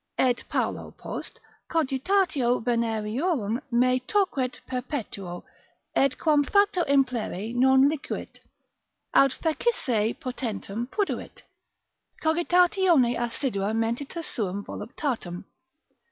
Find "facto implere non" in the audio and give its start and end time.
6.43-7.87